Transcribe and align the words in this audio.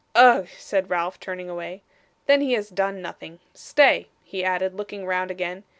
'Ugh,' 0.15 0.47
said 0.57 0.89
Ralph, 0.89 1.19
turning 1.19 1.47
away. 1.47 1.83
'Then 2.25 2.41
he 2.41 2.53
has 2.53 2.69
done 2.71 3.03
nothing. 3.03 3.37
Stay,' 3.53 4.07
he 4.23 4.43
added, 4.43 4.73
looking 4.73 5.05
round 5.05 5.29
again. 5.29 5.63